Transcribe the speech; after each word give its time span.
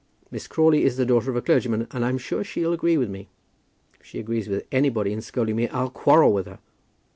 Miss 0.31 0.47
Crawley 0.47 0.83
is 0.83 0.97
the 0.97 1.05
daughter 1.05 1.29
of 1.29 1.35
a 1.37 1.43
clergyman, 1.43 1.85
and 1.91 2.03
I'm 2.03 2.17
sure 2.17 2.43
she'll 2.43 2.73
agree 2.73 2.97
with 2.97 3.11
me." 3.11 3.29
"If 3.99 4.05
she 4.07 4.17
agrees 4.19 4.47
with 4.49 4.65
anybody 4.71 5.13
in 5.13 5.21
scolding 5.21 5.55
me 5.55 5.67
I'll 5.69 5.91
quarrel 5.91 6.33
with 6.33 6.47
her." 6.47 6.57